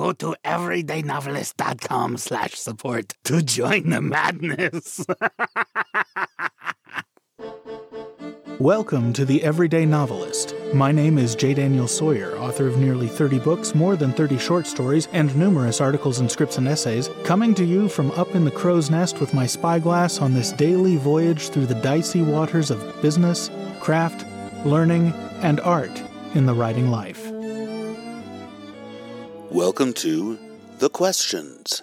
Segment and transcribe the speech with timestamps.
[0.00, 5.04] Go to everydaynovelist.com slash support to join the madness.
[8.58, 10.54] Welcome to The Everyday Novelist.
[10.72, 11.52] My name is J.
[11.52, 16.18] Daniel Sawyer, author of nearly 30 books, more than 30 short stories, and numerous articles
[16.18, 19.44] and scripts and essays, coming to you from up in the crow's nest with my
[19.44, 24.24] spyglass on this daily voyage through the dicey waters of business, craft,
[24.64, 25.12] learning,
[25.42, 26.02] and art
[26.34, 27.29] in the writing life.
[29.50, 30.38] Welcome to
[30.78, 31.82] The Questions,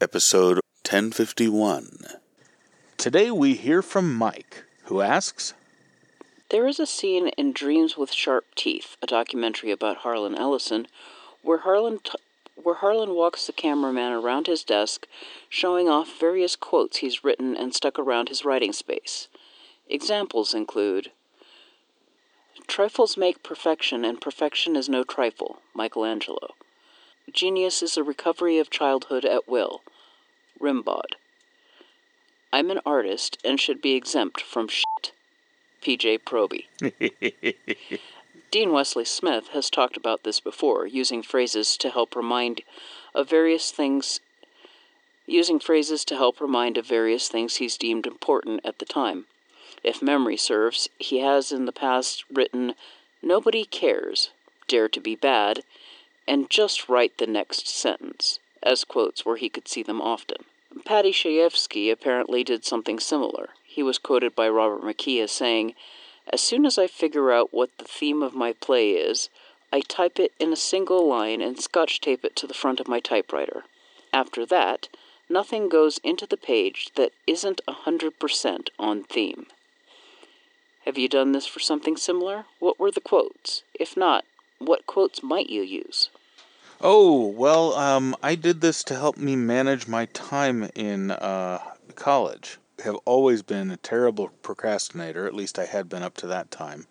[0.00, 1.90] episode 1051.
[2.96, 5.54] Today we hear from Mike, who asks
[6.50, 10.86] There is a scene in Dreams with Sharp Teeth, a documentary about Harlan Ellison,
[11.42, 12.12] where Harlan, t-
[12.54, 15.08] where Harlan walks the cameraman around his desk,
[15.48, 19.26] showing off various quotes he's written and stuck around his writing space.
[19.88, 21.10] Examples include
[22.68, 26.54] Trifles make perfection, and perfection is no trifle, Michelangelo.
[27.32, 29.82] Genius is a recovery of childhood at will,
[30.60, 31.16] Rimbaud.
[32.52, 35.12] I'm an artist and should be exempt from shit,
[35.82, 36.66] PJ Proby.
[38.50, 42.60] Dean Wesley Smith has talked about this before, using phrases to help remind
[43.14, 44.20] of various things
[45.26, 49.24] using phrases to help remind of various things he's deemed important at the time.
[49.82, 52.74] If memory serves, he has in the past written
[53.22, 54.30] Nobody cares,
[54.68, 55.64] dare to be bad,
[56.26, 60.44] and just write the next sentence, as quotes where he could see them often.
[60.84, 63.50] Paddy Chayefsky apparently did something similar.
[63.64, 65.74] He was quoted by Robert McKee as saying,
[66.32, 69.30] As soon as I figure out what the theme of my play is,
[69.72, 72.88] I type it in a single line and scotch tape it to the front of
[72.88, 73.64] my typewriter.
[74.12, 74.88] After that,
[75.28, 79.46] nothing goes into the page that isn't a 100% on theme.
[80.84, 82.44] Have you done this for something similar?
[82.58, 83.62] What were the quotes?
[83.74, 84.24] If not,
[84.58, 86.10] what quotes might you use?
[86.80, 91.60] Oh, well, um, I did this to help me manage my time in uh,
[91.94, 92.58] college.
[92.84, 96.86] Have always been a terrible procrastinator, at least I had been up to that time.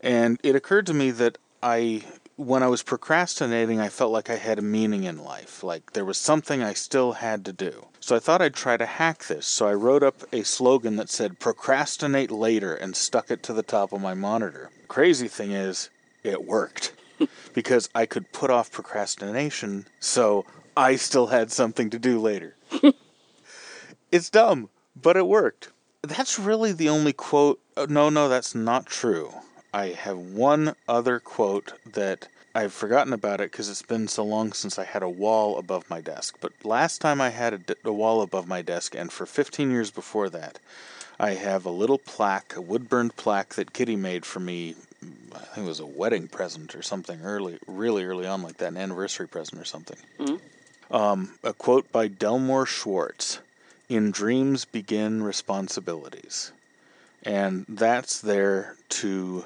[0.00, 2.02] And it occurred to me that I,
[2.36, 6.04] when I was procrastinating, I felt like I had a meaning in life, like there
[6.04, 7.86] was something I still had to do.
[8.00, 9.46] So I thought I'd try to hack this.
[9.46, 13.62] So I wrote up a slogan that said, procrastinate later, and stuck it to the
[13.62, 14.70] top of my monitor.
[14.88, 15.90] Crazy thing is,
[16.22, 16.92] it worked
[17.54, 20.44] because I could put off procrastination so
[20.76, 22.56] I still had something to do later.
[24.12, 25.70] it's dumb, but it worked.
[26.02, 27.60] That's really the only quote.
[27.76, 29.32] uh, No, no, that's not true.
[29.72, 34.52] I have one other quote that I've forgotten about it because it's been so long
[34.52, 36.36] since I had a wall above my desk.
[36.40, 39.70] But last time I had a, d- a wall above my desk, and for 15
[39.70, 40.58] years before that,
[41.20, 44.74] I have a little plaque, a wood burned plaque that Kitty made for me.
[45.40, 48.68] I think it was a wedding present or something early, really early on, like that,
[48.68, 49.96] an anniversary present or something.
[50.90, 53.40] Um, a quote by Delmore Schwartz
[53.88, 56.52] In dreams begin responsibilities.
[57.22, 59.44] And that's there to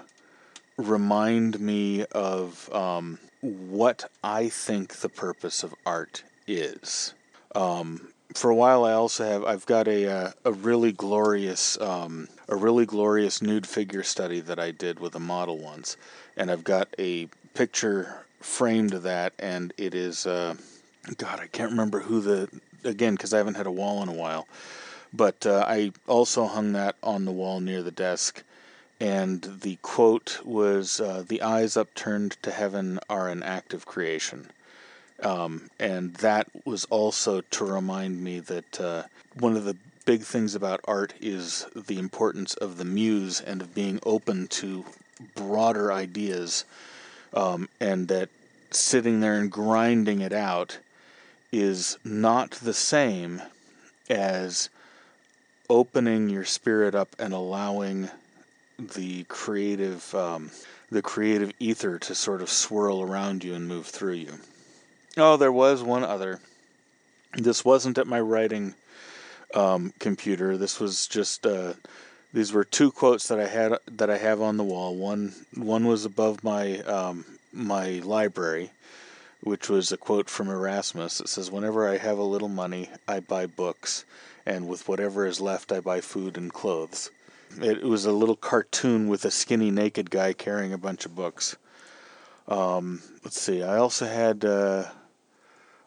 [0.77, 7.15] remind me of um, what I think the purpose of art is.
[7.55, 12.29] Um, for a while, I also have I've got a uh, a really glorious um,
[12.49, 15.97] a really glorious nude figure study that I did with a model once,
[16.37, 20.57] and I've got a picture framed of that, and it is uh,
[21.17, 22.49] God I can't remember who the
[22.83, 24.49] again because I haven't had a wall in a while,
[25.13, 28.43] but uh, I also hung that on the wall near the desk,
[28.99, 34.51] and the quote was uh, "The eyes upturned to heaven are an act of creation."
[35.23, 39.05] Um, and that was also to remind me that uh,
[39.39, 43.75] one of the big things about art is the importance of the muse and of
[43.75, 44.85] being open to
[45.35, 46.65] broader ideas,
[47.33, 48.29] um, and that
[48.71, 50.79] sitting there and grinding it out
[51.53, 53.41] is not the same
[54.11, 54.69] as
[55.71, 58.11] opening your spirit up and allowing
[58.79, 60.51] the creative um,
[60.91, 64.39] the creative ether to sort of swirl around you and move through you.
[65.17, 66.41] Oh, there was one other.
[67.35, 68.75] This wasn't at my writing
[69.55, 70.57] um, computer.
[70.57, 71.75] This was just uh,
[72.33, 74.97] these were two quotes that I had that I have on the wall.
[74.97, 78.73] One one was above my um, my library,
[79.41, 81.21] which was a quote from Erasmus.
[81.21, 84.05] It says, "Whenever I have a little money, I buy books,
[84.45, 87.11] and with whatever is left, I buy food and clothes."
[87.63, 91.57] It was a little cartoon with a skinny naked guy carrying a bunch of books.
[92.49, 93.63] Um, let's see.
[93.63, 94.85] I also had uh,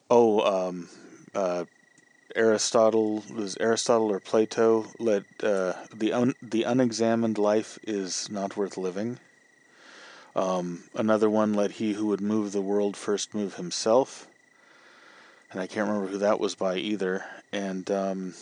[0.09, 0.89] oh um,
[1.33, 1.65] uh,
[2.35, 4.87] Aristotle was Aristotle or Plato.
[4.99, 9.19] Let uh, the un, the unexamined life is not worth living.
[10.35, 14.27] Um, another one, Let He Who Would Move the World First Move Himself.
[15.51, 17.25] And I can't remember who that was by either.
[17.51, 18.35] And, um,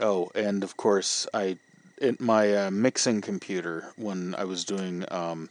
[0.00, 1.58] oh, and of course, I,
[2.00, 5.48] in my uh, mixing computer, when I was doing um,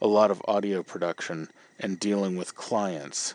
[0.00, 1.48] a lot of audio production
[1.80, 3.34] and dealing with clients,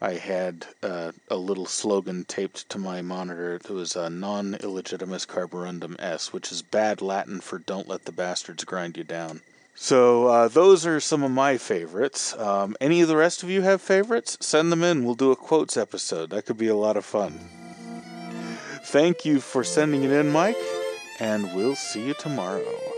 [0.00, 3.54] I had uh, a little slogan taped to my monitor.
[3.54, 8.12] It was a non illegitimus carborundum S, which is bad Latin for don't let the
[8.12, 9.40] bastards grind you down.
[9.74, 12.34] So uh, those are some of my favorites.
[12.36, 14.38] Um, any of the rest of you have favorites?
[14.40, 15.04] Send them in.
[15.04, 16.30] We'll do a quotes episode.
[16.30, 17.38] That could be a lot of fun.
[18.84, 20.56] Thank you for sending it in, Mike,
[21.20, 22.95] and we'll see you tomorrow.